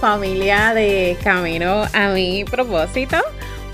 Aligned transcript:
Familia 0.00 0.74
de 0.74 1.16
Camino 1.24 1.82
a 1.92 2.12
mi 2.14 2.44
propósito. 2.44 3.16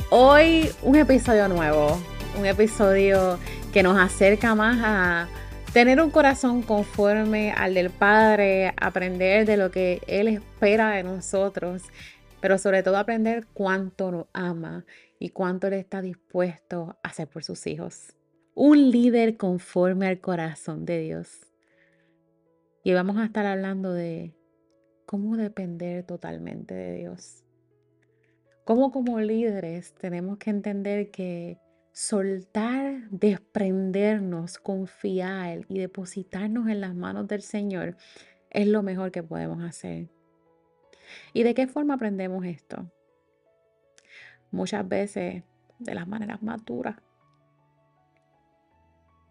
Hoy 0.08 0.70
un 0.82 0.96
episodio 0.96 1.48
nuevo, 1.48 1.98
un 2.38 2.46
episodio 2.46 3.38
que 3.74 3.82
nos 3.82 3.98
acerca 3.98 4.54
más 4.54 4.78
a 4.82 5.28
tener 5.74 6.00
un 6.00 6.10
corazón 6.10 6.62
conforme 6.62 7.52
al 7.52 7.74
del 7.74 7.90
Padre, 7.90 8.72
aprender 8.80 9.44
de 9.44 9.58
lo 9.58 9.70
que 9.70 10.00
Él 10.06 10.28
espera 10.28 10.92
de 10.92 11.02
nosotros, 11.02 11.82
pero 12.40 12.56
sobre 12.56 12.82
todo 12.82 12.96
aprender 12.96 13.44
cuánto 13.52 14.10
nos 14.10 14.26
ama 14.32 14.86
y 15.18 15.28
cuánto 15.28 15.66
Él 15.66 15.74
está 15.74 16.00
dispuesto 16.00 16.96
a 17.02 17.08
hacer 17.08 17.28
por 17.28 17.44
sus 17.44 17.66
hijos. 17.66 18.14
Un 18.54 18.90
líder 18.90 19.36
conforme 19.36 20.06
al 20.06 20.20
corazón 20.20 20.86
de 20.86 21.00
Dios. 21.00 21.28
Y 22.82 22.94
vamos 22.94 23.18
a 23.18 23.26
estar 23.26 23.44
hablando 23.44 23.92
de 23.92 24.34
cómo 25.06 25.36
depender 25.36 26.04
totalmente 26.04 26.74
de 26.74 26.94
Dios. 26.94 27.44
Cómo 28.64 28.90
como 28.90 29.20
líderes 29.20 29.92
tenemos 29.94 30.38
que 30.38 30.50
entender 30.50 31.10
que 31.10 31.58
soltar, 31.92 33.08
desprendernos, 33.10 34.58
confiar 34.58 35.66
y 35.68 35.78
depositarnos 35.78 36.68
en 36.68 36.80
las 36.80 36.94
manos 36.94 37.28
del 37.28 37.42
Señor 37.42 37.96
es 38.50 38.66
lo 38.66 38.82
mejor 38.82 39.10
que 39.10 39.22
podemos 39.22 39.62
hacer. 39.62 40.08
¿Y 41.32 41.42
de 41.42 41.54
qué 41.54 41.66
forma 41.66 41.94
aprendemos 41.94 42.44
esto? 42.46 42.90
Muchas 44.50 44.88
veces 44.88 45.42
de 45.78 45.94
las 45.94 46.08
maneras 46.08 46.42
más. 46.42 46.62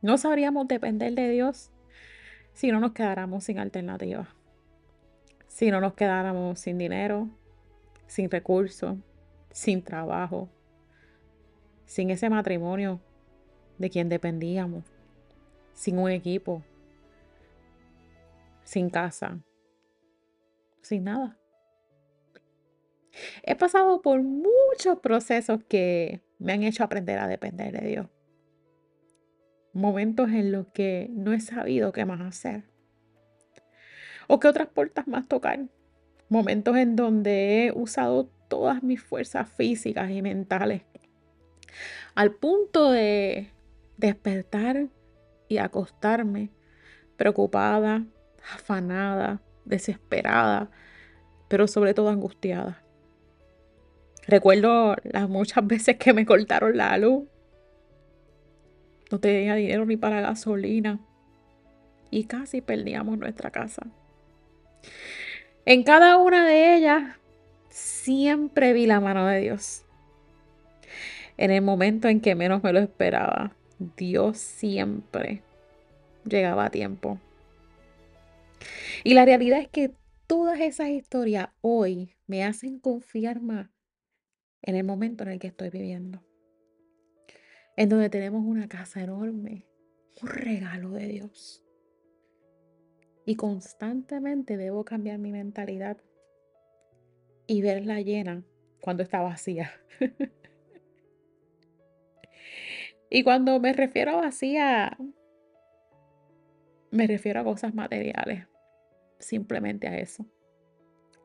No 0.02 0.18
sabríamos 0.18 0.68
depender 0.68 1.14
de 1.16 1.30
Dios 1.30 1.72
si 2.52 2.72
no 2.72 2.80
nos 2.80 2.92
quedáramos 2.92 3.46
sin 3.46 3.58
alternativa 3.58 4.28
si 5.54 5.70
no 5.70 5.80
nos 5.80 5.94
quedáramos 5.94 6.60
sin 6.60 6.80
dinero, 6.80 7.30
sin 8.08 8.32
recursos, 8.32 8.98
sin 9.52 9.84
trabajo, 9.84 10.50
sin 11.86 12.10
ese 12.10 12.28
matrimonio 12.28 13.00
de 13.78 13.92
quien 13.92 14.10
dependíamos, 14.10 14.84
sin 15.74 16.00
un 16.00 16.10
equipo, 16.10 16.64
sin 18.64 18.90
casa, 18.90 19.44
sin 20.82 21.04
nada. 21.04 21.38
He 23.44 23.56
pasado 23.56 24.02
por 24.02 24.24
muchos 24.24 24.98
procesos 25.04 25.64
que 25.66 26.24
me 26.40 26.54
han 26.54 26.64
hecho 26.64 26.84
aprender 26.84 27.20
a 27.20 27.28
depender 27.28 27.80
de 27.80 27.88
Dios. 27.88 28.08
Momentos 29.72 30.30
en 30.30 30.52
los 30.52 30.66
que 30.70 31.10
no 31.12 31.32
he 31.32 31.40
sabido 31.40 31.92
qué 31.92 32.06
más 32.06 32.22
hacer 32.22 32.73
o 34.28 34.40
qué 34.40 34.48
otras 34.48 34.68
puertas 34.68 35.08
más 35.08 35.28
tocar. 35.28 35.60
Momentos 36.30 36.76
en 36.78 36.96
donde 36.96 37.66
he 37.66 37.72
usado 37.72 38.30
todas 38.48 38.84
mis 38.84 39.02
fuerzas 39.02 39.50
físicas 39.50 40.10
y 40.12 40.22
mentales 40.22 40.84
al 42.16 42.32
punto 42.32 42.92
de 42.92 43.50
despertar 43.98 44.88
y 45.48 45.58
acostarme 45.58 46.52
preocupada, 47.18 48.06
afanada, 48.54 49.42
desesperada, 49.66 50.70
pero 51.48 51.68
sobre 51.68 51.94
todo 51.94 52.10
angustiada. 52.10 52.84
Recuerdo 54.28 54.96
las 55.04 55.30
muchas 55.30 55.66
veces 55.68 55.98
que 55.98 56.14
me 56.14 56.26
cortaron 56.26 56.78
la 56.78 56.98
luz. 56.98 57.26
No 59.12 59.20
tenía 59.20 59.56
dinero 59.56 59.86
ni 59.86 59.98
para 59.98 60.22
gasolina. 60.22 61.00
Y 62.10 62.26
casi 62.26 62.62
perdíamos 62.62 63.18
nuestra 63.18 63.52
casa. 63.52 63.88
En 65.66 65.84
cada 65.84 66.18
una 66.18 66.48
de 66.48 66.76
ellas 66.76 67.18
siempre 67.70 68.74
vi 68.74 68.86
la 68.86 69.00
mano 69.00 69.26
de 69.28 69.40
Dios. 69.40 69.86
En 71.38 71.52
el 71.52 71.62
momento 71.62 72.08
en 72.08 72.22
que 72.22 72.36
menos 72.36 72.64
me 72.64 72.74
lo 72.74 72.80
esperaba, 72.80 73.56
Dios 73.98 74.38
siempre 74.38 75.42
llegaba 76.26 76.66
a 76.66 76.70
tiempo. 76.70 77.20
Y 79.04 79.14
la 79.14 79.26
realidad 79.26 79.60
es 79.60 79.68
que 79.68 79.92
todas 80.28 80.60
esas 80.60 80.90
historias 80.90 81.50
hoy 81.62 82.16
me 82.28 82.44
hacen 82.44 82.80
confiar 82.80 83.42
más 83.42 83.70
en 84.62 84.76
el 84.76 84.84
momento 84.84 85.24
en 85.24 85.30
el 85.30 85.40
que 85.40 85.48
estoy 85.48 85.70
viviendo. 85.70 86.24
En 87.76 87.90
donde 87.90 88.10
tenemos 88.10 88.44
una 88.46 88.68
casa 88.68 89.02
enorme, 89.02 89.66
un 90.22 90.30
regalo 90.30 90.92
de 90.92 91.08
Dios. 91.08 91.63
Y 93.26 93.36
constantemente 93.36 94.58
debo 94.58 94.84
cambiar 94.84 95.20
mi 95.20 95.32
mentalidad 95.32 95.98
y 97.48 97.62
verla 97.62 98.02
llena 98.02 98.44
cuando 98.82 99.04
está 99.04 99.22
vacía. 99.22 99.72
y 103.10 103.24
cuando 103.24 103.60
me 103.60 103.74
refiero 103.74 104.12
a 104.12 104.22
vacía, 104.22 104.98
me 106.92 107.08
refiero 107.08 107.40
a 107.40 107.44
cosas 107.44 107.74
materiales. 107.74 108.48
Simplemente 109.20 109.88
a 109.88 109.98
eso. 109.98 110.26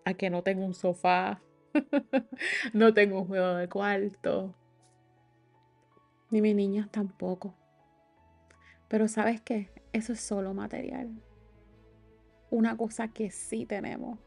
A 0.04 0.14
que 0.14 0.30
no 0.30 0.42
tengo 0.42 0.64
un 0.64 0.74
sofá, 0.74 1.42
no 2.72 2.94
tengo 2.94 3.22
un 3.22 3.26
juego 3.26 3.54
de 3.54 3.68
cuarto, 3.68 4.54
ni 6.30 6.40
mis 6.40 6.54
niñas 6.54 6.90
tampoco. 6.90 7.54
Pero 8.88 9.08
sabes 9.08 9.40
qué, 9.40 9.68
eso 9.92 10.12
es 10.12 10.20
solo 10.20 10.54
material. 10.54 11.10
Una 12.50 12.76
cosa 12.76 13.08
que 13.08 13.30
sí 13.30 13.66
tenemos 13.66 14.18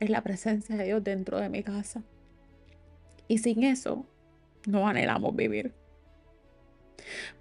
es 0.00 0.10
la 0.10 0.22
presencia 0.22 0.76
de 0.76 0.84
Dios 0.84 1.02
dentro 1.02 1.40
de 1.40 1.48
mi 1.48 1.62
casa. 1.62 2.02
Y 3.28 3.38
sin 3.38 3.64
eso, 3.64 4.04
no 4.66 4.86
anhelamos 4.86 5.34
vivir. 5.34 5.72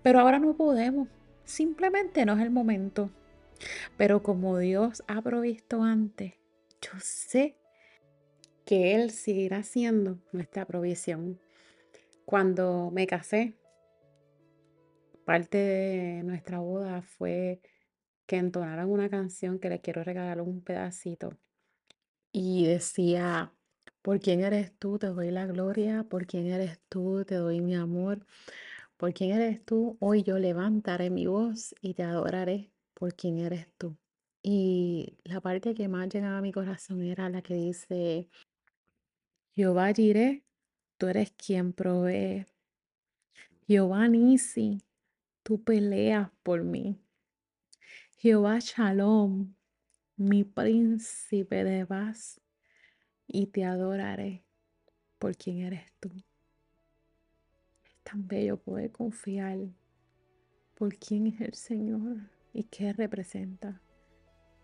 Pero 0.02 0.20
ahora 0.20 0.40
no 0.40 0.56
podemos. 0.56 1.08
Simplemente 1.44 2.26
no 2.26 2.34
es 2.34 2.42
el 2.42 2.50
momento. 2.50 3.10
Pero 3.98 4.24
como 4.24 4.58
Dios 4.58 5.04
ha 5.08 5.22
provisto 5.22 5.84
antes, 5.84 6.34
yo 6.82 6.92
sé 7.00 7.56
que 8.66 8.96
Él 8.96 9.12
seguirá 9.12 9.64
siendo 9.64 10.20
nuestra 10.32 10.66
provisión. 10.66 11.40
Cuando 12.26 12.92
me 12.92 13.08
casé, 13.08 13.54
parte 15.26 15.58
de 15.58 16.24
nuestra 16.24 16.60
boda 16.60 17.02
fue 17.02 17.60
que 18.26 18.38
entonaran 18.38 18.90
una 18.90 19.10
canción 19.10 19.60
que 19.60 19.70
le 19.70 19.82
quiero 19.82 20.04
regalar 20.04 20.42
un 20.42 20.62
pedacito. 20.62 21.38
Y 22.32 22.66
decía, 22.66 23.54
por 24.02 24.20
quién 24.20 24.42
eres 24.42 24.78
tú, 24.78 25.00
te 25.00 25.08
doy 25.08 25.32
la 25.32 25.46
gloria, 25.46 26.04
por 26.04 26.26
quién 26.26 26.48
eres 26.48 26.80
tú, 26.90 27.24
te 27.26 27.36
doy 27.36 27.62
mi 27.62 27.76
amor, 27.76 28.26
por 28.98 29.14
quién 29.14 29.32
eres 29.32 29.64
tú, 29.66 29.98
hoy 30.00 30.24
yo 30.24 30.40
levantaré 30.40 31.10
mi 31.10 31.28
voz 31.28 31.76
y 31.82 31.94
te 31.94 32.04
adoraré 32.04 32.72
por 32.94 33.14
quién 33.16 33.40
eres 33.40 33.68
tú. 33.78 33.98
Y 34.42 35.18
la 35.24 35.42
parte 35.42 35.74
que 35.74 35.88
más 35.88 36.10
llegaba 36.10 36.40
a 36.40 36.42
mi 36.42 36.52
corazón 36.52 37.02
era 37.04 37.30
la 37.30 37.42
que 37.42 37.54
dice, 37.54 38.30
Jehová 39.56 39.94
diré, 39.94 40.44
tú 40.98 41.08
eres 41.08 41.32
quien 41.32 41.74
provee. 41.74 42.46
Jehová 43.68 44.08
Nisi, 44.08 44.82
tú 45.44 45.64
peleas 45.64 46.30
por 46.44 46.64
mí. 46.64 47.00
Jehová 48.24 48.60
Shalom, 48.60 49.54
mi 50.16 50.46
príncipe 50.46 51.66
de 51.66 51.86
paz, 51.86 52.40
y 53.28 53.48
te 53.48 53.66
adoraré 53.66 54.46
por 55.20 55.36
quien 55.36 55.60
eres 55.60 55.92
tú. 56.00 56.10
Es 57.84 57.98
tan 58.02 58.26
bello 58.26 58.56
poder 58.56 58.94
confiar 58.94 59.58
por 60.74 60.96
quién 60.96 61.28
es 61.28 61.42
el 61.42 61.54
Señor 61.54 62.16
y 62.54 62.64
qué 62.64 62.94
representa 62.94 63.82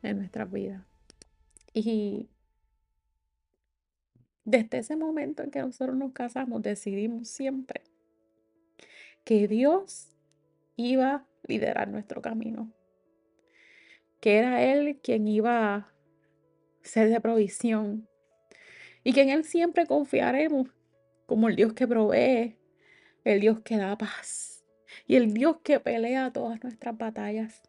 en 0.04 0.20
nuestra 0.20 0.46
vida. 0.46 0.88
Y 1.74 2.30
desde 4.46 4.78
ese 4.78 4.96
momento 4.96 5.44
en 5.44 5.52
que 5.52 5.60
nosotros 5.60 5.98
nos 5.98 6.14
casamos, 6.14 6.62
decidimos 6.62 7.28
siempre 7.28 7.82
que 9.26 9.50
Dios 9.50 10.16
iba 10.78 11.14
a 11.14 11.28
liderar 11.46 11.90
nuestro 11.90 12.22
camino, 12.22 12.74
que 14.20 14.38
era 14.38 14.64
Él 14.64 15.00
quien 15.02 15.28
iba 15.28 15.76
a 15.76 15.94
ser 16.82 17.10
de 17.10 17.22
provisión 17.22 18.08
y 19.04 19.14
que 19.14 19.22
en 19.22 19.30
Él 19.30 19.44
siempre 19.44 19.86
confiaremos 19.86 20.68
como 21.26 21.48
el 21.48 21.56
Dios 21.56 21.74
que 21.74 21.88
provee, 21.88 22.58
el 23.24 23.40
Dios 23.40 23.62
que 23.62 23.78
da 23.78 23.98
paz 23.98 24.64
y 25.08 25.16
el 25.16 25.34
Dios 25.34 25.58
que 25.64 25.80
pelea 25.80 26.32
todas 26.32 26.64
nuestras 26.64 26.98
batallas. 26.98 27.62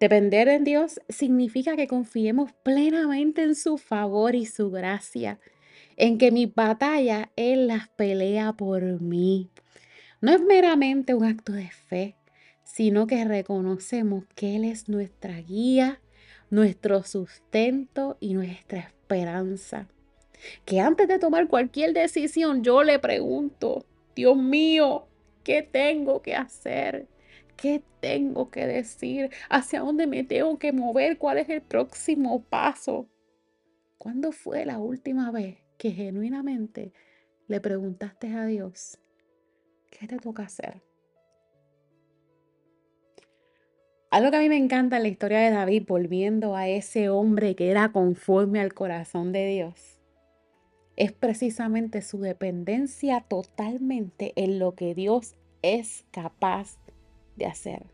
Depender 0.00 0.48
en 0.48 0.64
Dios 0.64 1.00
significa 1.08 1.76
que 1.76 1.86
confiemos 1.86 2.52
plenamente 2.62 3.42
en 3.42 3.54
su 3.54 3.78
favor 3.78 4.34
y 4.34 4.44
su 4.44 4.70
gracia, 4.70 5.38
en 5.96 6.18
que 6.18 6.30
mi 6.30 6.46
batalla 6.46 7.30
Él 7.36 7.68
las 7.68 7.88
pelea 7.88 8.52
por 8.52 8.82
mí. 9.00 9.50
No 10.20 10.32
es 10.32 10.40
meramente 10.40 11.14
un 11.14 11.24
acto 11.24 11.52
de 11.52 11.70
fe, 11.70 12.16
sino 12.74 13.06
que 13.06 13.24
reconocemos 13.24 14.24
que 14.34 14.56
Él 14.56 14.64
es 14.64 14.88
nuestra 14.88 15.40
guía, 15.40 16.00
nuestro 16.50 17.04
sustento 17.04 18.16
y 18.18 18.34
nuestra 18.34 18.80
esperanza. 18.80 19.86
Que 20.64 20.80
antes 20.80 21.06
de 21.06 21.20
tomar 21.20 21.46
cualquier 21.46 21.92
decisión 21.92 22.64
yo 22.64 22.82
le 22.82 22.98
pregunto, 22.98 23.86
Dios 24.16 24.36
mío, 24.36 25.06
¿qué 25.44 25.62
tengo 25.62 26.20
que 26.20 26.34
hacer? 26.34 27.06
¿Qué 27.56 27.80
tengo 28.00 28.50
que 28.50 28.66
decir? 28.66 29.30
¿Hacia 29.48 29.78
dónde 29.78 30.08
me 30.08 30.24
tengo 30.24 30.58
que 30.58 30.72
mover? 30.72 31.16
¿Cuál 31.16 31.38
es 31.38 31.48
el 31.50 31.62
próximo 31.62 32.42
paso? 32.42 33.08
¿Cuándo 33.98 34.32
fue 34.32 34.66
la 34.66 34.80
última 34.80 35.30
vez 35.30 35.58
que 35.78 35.92
genuinamente 35.92 36.92
le 37.46 37.60
preguntaste 37.60 38.34
a 38.34 38.46
Dios, 38.46 38.98
¿qué 39.92 40.08
te 40.08 40.16
toca 40.16 40.42
hacer? 40.42 40.82
Algo 44.14 44.30
que 44.30 44.36
a 44.36 44.40
mí 44.40 44.48
me 44.48 44.56
encanta 44.56 44.98
en 44.98 45.02
la 45.02 45.08
historia 45.08 45.40
de 45.40 45.50
David, 45.50 45.86
volviendo 45.88 46.54
a 46.54 46.68
ese 46.68 47.08
hombre 47.08 47.56
que 47.56 47.72
era 47.72 47.90
conforme 47.90 48.60
al 48.60 48.72
corazón 48.72 49.32
de 49.32 49.44
Dios, 49.48 49.98
es 50.94 51.10
precisamente 51.10 52.00
su 52.00 52.20
dependencia 52.20 53.22
totalmente 53.22 54.32
en 54.36 54.60
lo 54.60 54.76
que 54.76 54.94
Dios 54.94 55.34
es 55.62 56.04
capaz 56.12 56.78
de 57.34 57.46
hacer. 57.46 57.86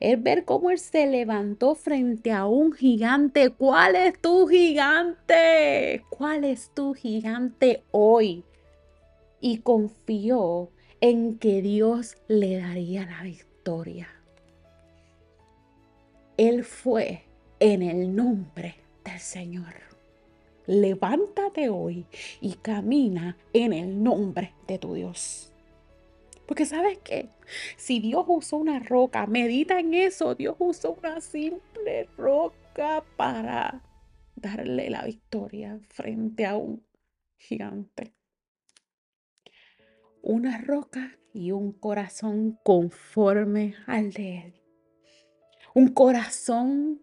Es 0.00 0.22
ver 0.22 0.44
cómo 0.44 0.70
él 0.70 0.78
se 0.78 1.06
levantó 1.06 1.74
frente 1.76 2.30
a 2.30 2.44
un 2.44 2.70
gigante. 2.70 3.48
¿Cuál 3.48 3.96
es 3.96 4.20
tu 4.20 4.48
gigante? 4.48 6.04
¿Cuál 6.10 6.44
es 6.44 6.74
tu 6.74 6.92
gigante 6.92 7.84
hoy? 7.90 8.44
Y 9.40 9.60
confió 9.60 10.68
en 11.00 11.38
que 11.38 11.62
Dios 11.62 12.18
le 12.28 12.58
daría 12.58 13.06
la 13.06 13.22
victoria. 13.22 14.19
Él 16.40 16.64
fue 16.64 17.24
en 17.58 17.82
el 17.82 18.16
nombre 18.16 18.76
del 19.04 19.18
Señor. 19.20 19.74
Levántate 20.66 21.68
hoy 21.68 22.06
y 22.40 22.54
camina 22.54 23.36
en 23.52 23.74
el 23.74 24.02
nombre 24.02 24.54
de 24.66 24.78
tu 24.78 24.94
Dios. 24.94 25.52
Porque 26.46 26.64
sabes 26.64 26.96
qué, 27.04 27.28
si 27.76 28.00
Dios 28.00 28.24
usó 28.26 28.56
una 28.56 28.78
roca, 28.78 29.26
medita 29.26 29.80
en 29.80 29.92
eso, 29.92 30.34
Dios 30.34 30.56
usó 30.58 30.92
una 30.92 31.20
simple 31.20 32.08
roca 32.16 33.04
para 33.18 33.82
darle 34.34 34.88
la 34.88 35.04
victoria 35.04 35.78
frente 35.90 36.46
a 36.46 36.56
un 36.56 36.82
gigante. 37.36 38.14
Una 40.22 40.56
roca 40.56 41.18
y 41.34 41.52
un 41.52 41.72
corazón 41.72 42.58
conforme 42.64 43.74
al 43.86 44.14
de 44.14 44.38
Él. 44.38 44.59
Un 45.74 45.88
corazón 45.88 47.00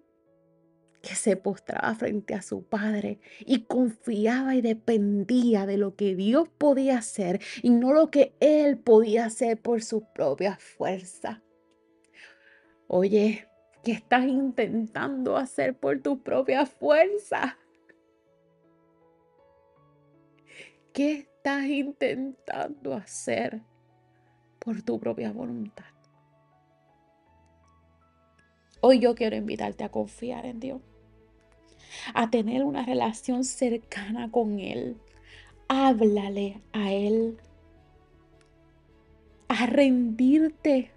que 1.02 1.16
se 1.16 1.38
postraba 1.38 1.96
frente 1.96 2.34
a 2.34 2.42
su 2.42 2.64
padre 2.64 3.20
y 3.40 3.64
confiaba 3.66 4.56
y 4.56 4.62
dependía 4.62 5.66
de 5.66 5.78
lo 5.78 5.96
que 5.96 6.16
Dios 6.16 6.50
podía 6.50 6.98
hacer 6.98 7.40
y 7.62 7.70
no 7.70 7.94
lo 7.94 8.12
que 8.12 8.36
él 8.40 8.78
podía 8.78 9.26
hacer 9.26 9.62
por 9.62 9.82
su 9.84 10.04
propia 10.14 10.58
fuerza. 10.58 11.42
Oye, 12.88 13.48
¿qué 13.84 13.94
estás 13.94 14.26
intentando 14.26 15.38
hacer 15.38 15.78
por 15.78 16.02
tu 16.02 16.22
propia 16.22 16.66
fuerza? 16.66 17.58
¿Qué 20.94 21.14
estás 21.14 21.66
intentando 21.66 22.94
hacer 22.94 23.62
por 24.60 24.82
tu 24.82 25.00
propia 25.00 25.32
voluntad? 25.32 25.97
Hoy 28.82 29.00
yo 29.00 29.16
quiero 29.16 29.36
invitarte 29.36 29.84
a 29.84 29.90
confiar 29.90 30.46
en 30.46 30.60
Dios 30.60 30.82
a 32.14 32.30
tener 32.30 32.64
una 32.64 32.86
relación 32.86 33.44
cercana 33.44 34.32
con 34.32 34.60
Él. 34.60 34.98
Háblale 35.68 36.62
a 36.74 36.92
Él. 36.92 37.38
A 39.48 39.66
rendirte. 39.66 40.92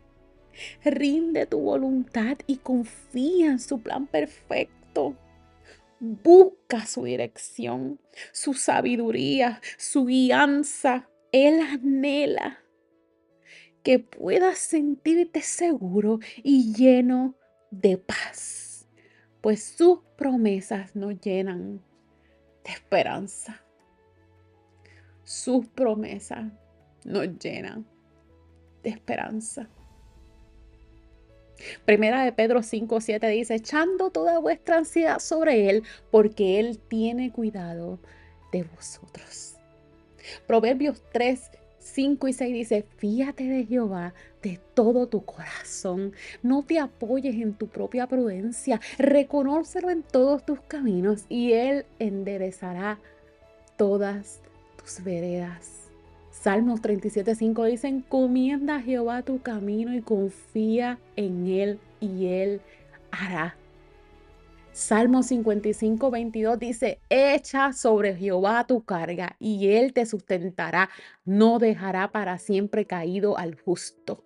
Rinde 0.84 1.46
tu 1.46 1.60
voluntad 1.60 2.36
y 2.46 2.56
confía 2.56 3.46
en 3.46 3.60
su 3.60 3.80
plan 3.80 4.06
perfecto. 4.06 5.16
Busca 6.00 6.86
su 6.86 7.04
dirección, 7.04 8.00
su 8.32 8.54
sabiduría, 8.54 9.60
su 9.78 10.06
guianza. 10.06 11.08
Él 11.32 11.60
anhela 11.60 12.58
que 13.82 13.98
puedas 13.98 14.58
sentirte 14.58 15.40
seguro 15.40 16.18
y 16.42 16.74
lleno 16.74 17.36
de 17.70 17.98
paz 17.98 18.60
pues 19.40 19.62
sus 19.62 20.00
promesas 20.16 20.94
nos 20.94 21.18
llenan 21.20 21.80
de 22.64 22.72
esperanza. 22.72 23.62
Sus 25.24 25.66
promesas 25.68 26.52
nos 27.04 27.38
llenan 27.38 27.86
de 28.82 28.90
esperanza. 28.90 29.68
Primera 31.84 32.24
de 32.24 32.32
Pedro 32.32 32.62
5, 32.62 33.00
7 33.00 33.28
dice, 33.28 33.54
echando 33.54 34.10
toda 34.10 34.38
vuestra 34.38 34.78
ansiedad 34.78 35.18
sobre 35.18 35.68
Él, 35.68 35.84
porque 36.10 36.58
Él 36.58 36.78
tiene 36.78 37.32
cuidado 37.32 37.98
de 38.52 38.62
vosotros. 38.64 39.56
Proverbios 40.46 41.02
3, 41.12 41.50
5 41.80 42.28
y 42.28 42.32
6 42.32 42.52
dice, 42.52 42.84
fíjate 42.98 43.44
de 43.44 43.66
Jehová 43.66 44.14
de 44.42 44.60
todo 44.74 45.08
tu 45.08 45.24
corazón. 45.24 46.12
No 46.42 46.62
te 46.62 46.78
apoyes 46.78 47.34
en 47.34 47.54
tu 47.54 47.68
propia 47.68 48.06
prudencia. 48.06 48.80
Reconócelo 48.98 49.90
en 49.90 50.02
todos 50.02 50.44
tus 50.44 50.60
caminos 50.60 51.24
y 51.28 51.52
Él 51.52 51.86
enderezará 51.98 52.98
todas 53.76 54.40
tus 54.76 55.02
veredas. 55.02 55.90
Salmos 56.30 56.80
37, 56.80 57.34
5 57.34 57.64
dice, 57.64 57.88
encomienda 57.88 58.76
a 58.76 58.82
Jehová 58.82 59.22
tu 59.22 59.42
camino 59.42 59.94
y 59.94 60.00
confía 60.00 60.98
en 61.16 61.46
Él 61.46 61.80
y 62.00 62.26
Él 62.26 62.60
hará 63.10 63.56
Salmo 64.80 65.22
55, 65.22 66.10
22 66.10 66.58
dice, 66.58 67.00
echa 67.10 67.74
sobre 67.74 68.16
Jehová 68.16 68.66
tu 68.66 68.82
carga 68.82 69.36
y 69.38 69.68
él 69.72 69.92
te 69.92 70.06
sustentará, 70.06 70.88
no 71.26 71.58
dejará 71.58 72.10
para 72.12 72.38
siempre 72.38 72.86
caído 72.86 73.36
al 73.36 73.60
justo. 73.60 74.24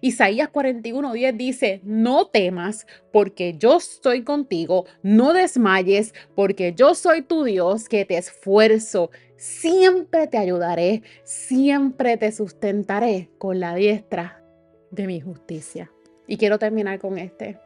Isaías 0.00 0.48
41, 0.48 1.12
10 1.12 1.38
dice, 1.38 1.80
no 1.84 2.26
temas 2.26 2.88
porque 3.12 3.56
yo 3.56 3.76
estoy 3.76 4.24
contigo, 4.24 4.86
no 5.04 5.32
desmayes 5.32 6.12
porque 6.34 6.74
yo 6.74 6.96
soy 6.96 7.22
tu 7.22 7.44
Dios 7.44 7.88
que 7.88 8.04
te 8.04 8.18
esfuerzo, 8.18 9.12
siempre 9.36 10.26
te 10.26 10.38
ayudaré, 10.38 11.04
siempre 11.22 12.16
te 12.16 12.32
sustentaré 12.32 13.30
con 13.38 13.60
la 13.60 13.76
diestra 13.76 14.42
de 14.90 15.06
mi 15.06 15.20
justicia. 15.20 15.92
Y 16.26 16.36
quiero 16.36 16.58
terminar 16.58 16.98
con 16.98 17.16
este. 17.16 17.60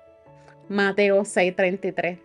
Mateo 0.68 1.24
6:33, 1.24 2.18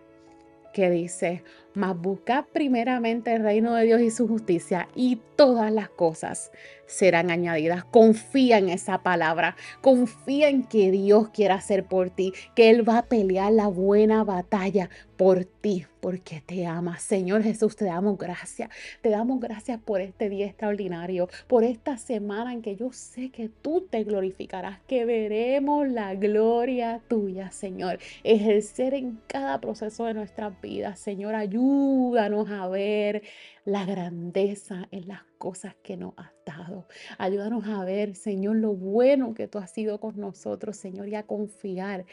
que 0.72 0.90
dice, 0.90 1.42
mas 1.74 1.96
buscad 1.96 2.44
primeramente 2.52 3.34
el 3.34 3.42
reino 3.42 3.74
de 3.74 3.84
Dios 3.84 4.00
y 4.00 4.10
su 4.10 4.28
justicia 4.28 4.88
y 4.94 5.20
todas 5.36 5.72
las 5.72 5.88
cosas 5.88 6.52
serán 6.86 7.30
añadidas. 7.30 7.84
Confía 7.84 8.58
en 8.58 8.68
esa 8.68 9.02
palabra, 9.02 9.56
confía 9.80 10.48
en 10.50 10.64
que 10.64 10.90
Dios 10.90 11.30
quiere 11.30 11.54
hacer 11.54 11.84
por 11.84 12.10
ti, 12.10 12.34
que 12.54 12.70
Él 12.70 12.86
va 12.86 12.98
a 12.98 13.06
pelear 13.06 13.52
la 13.52 13.68
buena 13.68 14.24
batalla 14.24 14.90
por 15.16 15.44
ti, 15.44 15.86
porque 16.00 16.42
te 16.44 16.66
ama. 16.66 16.98
Señor 16.98 17.42
Jesús, 17.44 17.76
te 17.76 17.86
damos 17.86 18.18
gracias. 18.18 18.68
Te 19.00 19.08
damos 19.08 19.40
gracias 19.40 19.80
por 19.80 20.00
este 20.00 20.28
día 20.28 20.46
extraordinario, 20.46 21.28
por 21.46 21.64
esta 21.64 21.96
semana 21.96 22.52
en 22.52 22.60
que 22.60 22.76
yo 22.76 22.92
sé 22.92 23.30
que 23.30 23.48
tú 23.48 23.86
te 23.88 24.04
glorificarás, 24.04 24.80
que 24.86 25.04
veremos 25.04 25.88
la 25.88 26.14
gloria 26.14 27.00
tuya, 27.08 27.52
Señor. 27.52 28.00
Ejercer 28.22 28.94
en 28.94 29.20
cada 29.28 29.60
proceso 29.60 30.04
de 30.04 30.14
nuestras 30.14 30.60
vidas. 30.60 30.98
Señor, 30.98 31.34
ayúdanos 31.36 31.61
ayúdanos 31.62 32.50
a 32.50 32.68
ver 32.68 33.22
la 33.64 33.84
grandeza 33.84 34.88
en 34.90 35.08
las 35.08 35.22
cosas 35.38 35.74
que 35.82 35.96
nos 35.96 36.14
has 36.16 36.32
dado. 36.44 36.86
Ayúdanos 37.18 37.66
a 37.66 37.84
ver, 37.84 38.14
Señor, 38.16 38.56
lo 38.56 38.72
bueno 38.72 39.34
que 39.34 39.48
tú 39.48 39.58
has 39.58 39.70
sido 39.70 39.98
con 39.98 40.18
nosotros, 40.20 40.76
Señor, 40.76 41.08
y 41.08 41.14
a 41.14 41.22
confiar 41.22 42.04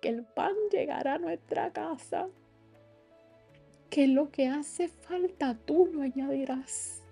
que 0.00 0.10
el 0.10 0.22
pan 0.22 0.52
llegará 0.70 1.14
a 1.14 1.18
nuestra 1.18 1.72
casa. 1.72 2.28
Que 3.90 4.06
lo 4.06 4.30
que 4.30 4.48
hace 4.48 4.88
falta 4.88 5.56
tú 5.64 5.88
lo 5.92 6.02
añadirás. 6.02 7.02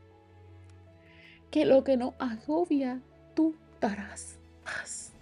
Que 1.51 1.65
lo 1.65 1.85
que 1.85 1.97
nos 1.97 2.15
agobia 2.19 3.01
tú 3.35 3.55
darás 3.81 4.39
paz. 4.63 5.13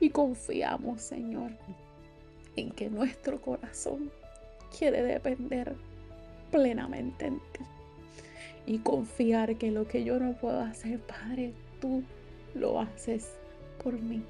Y 0.00 0.10
confiamos, 0.10 1.02
Señor, 1.02 1.52
en 2.56 2.70
que 2.72 2.88
nuestro 2.88 3.40
corazón 3.40 4.10
quiere 4.76 5.02
depender 5.02 5.74
plenamente 6.50 7.26
en 7.26 7.38
ti 7.38 7.64
y 8.66 8.78
confiar 8.78 9.56
que 9.56 9.70
lo 9.70 9.86
que 9.88 10.04
yo 10.04 10.18
no 10.18 10.34
puedo 10.34 10.60
hacer, 10.60 11.00
Padre, 11.00 11.52
tú 11.80 12.02
lo 12.54 12.80
haces 12.80 13.32
por 13.82 13.94
mí. 13.94 14.22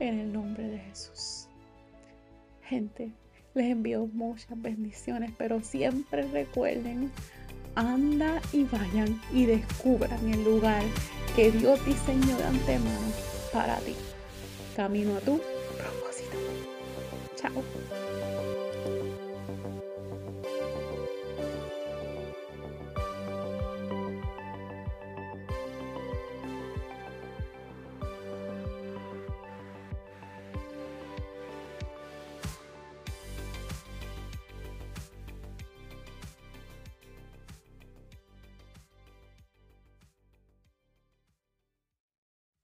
En 0.00 0.18
el 0.18 0.32
nombre 0.32 0.68
de 0.68 0.78
Jesús. 0.78 1.48
Gente, 2.62 3.10
les 3.54 3.70
envío 3.70 4.06
muchas 4.06 4.60
bendiciones, 4.60 5.32
pero 5.36 5.60
siempre 5.62 6.22
recuerden, 6.22 7.10
anda 7.74 8.40
y 8.52 8.64
vayan 8.64 9.20
y 9.32 9.46
descubran 9.46 10.32
el 10.32 10.44
lugar 10.44 10.82
que 11.34 11.50
Dios 11.50 11.84
diseñó 11.84 12.36
de 12.36 12.44
antemano 12.44 13.12
para 13.52 13.76
ti. 13.78 13.94
Camino 14.76 15.16
a 15.16 15.20
tu 15.20 15.40
propósito. 15.76 16.38
Chao. 17.36 18.07